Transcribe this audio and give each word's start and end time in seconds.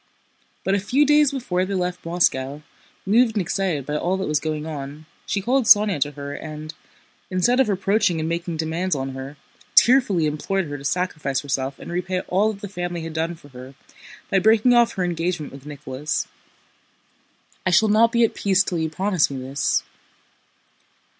But 0.63 0.73
a 0.73 0.79
few 0.79 1.05
days 1.05 1.29
before 1.31 1.63
they 1.63 1.75
left 1.75 2.07
Moscow, 2.07 2.63
moved 3.05 3.35
and 3.35 3.41
excited 3.43 3.85
by 3.85 3.97
all 3.97 4.17
that 4.17 4.25
was 4.27 4.39
going 4.39 4.65
on, 4.65 5.05
she 5.27 5.41
called 5.43 5.65
Sónya 5.65 6.01
to 6.01 6.13
her 6.13 6.33
and, 6.33 6.73
instead 7.29 7.59
of 7.59 7.69
reproaching 7.69 8.19
and 8.19 8.27
making 8.27 8.57
demands 8.57 8.95
on 8.95 9.09
her, 9.09 9.37
tearfully 9.75 10.25
implored 10.25 10.65
her 10.65 10.77
to 10.79 10.83
sacrifice 10.83 11.41
herself 11.41 11.77
and 11.77 11.91
repay 11.91 12.21
all 12.21 12.51
that 12.51 12.61
the 12.63 12.67
family 12.67 13.03
had 13.03 13.13
done 13.13 13.35
for 13.35 13.49
her 13.49 13.75
by 14.31 14.39
breaking 14.39 14.73
off 14.73 14.93
her 14.93 15.03
engagement 15.03 15.51
with 15.53 15.67
Nicholas. 15.67 16.27
"I 17.67 17.69
shall 17.69 17.87
not 17.89 18.11
be 18.11 18.23
at 18.23 18.33
peace 18.33 18.63
till 18.63 18.79
you 18.79 18.89
promise 18.89 19.29
me 19.29 19.39
this." 19.39 19.83